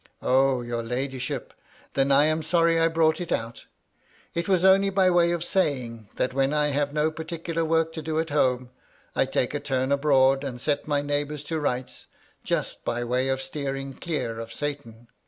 "O, 0.23 0.63
your 0.63 0.81
ladyship! 0.81 1.53
then 1.93 2.11
I 2.11 2.25
am 2.25 2.41
sorry 2.41 2.79
I 2.79 2.87
brought 2.87 3.21
it 3.21 3.31
out. 3.31 3.65
It 4.33 4.47
was 4.49 4.65
only 4.65 4.89
by 4.89 5.11
way 5.11 5.29
of 5.31 5.43
saying, 5.43 6.09
that 6.15 6.33
when 6.33 6.55
I 6.55 6.69
have 6.69 6.91
no 6.91 7.11
particular 7.11 7.63
work 7.63 7.93
to 7.93 8.01
do 8.01 8.19
at 8.19 8.31
home, 8.31 8.71
I 9.15 9.25
take 9.27 9.53
a 9.53 9.59
turn 9.59 9.91
abroad, 9.91 10.43
and 10.43 10.59
set 10.59 10.87
my 10.87 11.03
neighbours 11.03 11.43
to 11.43 11.59
rights, 11.59 12.07
just 12.43 12.83
by 12.83 13.03
way 13.03 13.29
of 13.29 13.43
steer 13.43 13.75
ing 13.75 13.93
clear 13.93 14.39
of 14.39 14.51
Satan. 14.51 15.05